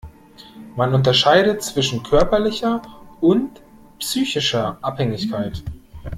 [0.75, 2.81] Man unterscheidet zwischen körperlicher
[3.21, 3.61] und
[3.99, 5.63] psychischer Abhängigkeit.